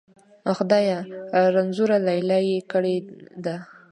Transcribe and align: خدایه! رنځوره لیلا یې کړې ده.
خدایه! 0.57 0.99
رنځوره 1.53 1.97
لیلا 2.07 2.37
یې 2.49 2.57
کړې 2.71 2.95
ده. 3.45 3.55